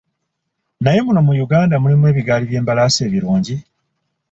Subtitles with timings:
[0.83, 3.55] Naye muno mu Uganda mulimu ebiggaali by'embalaasi ebirungi?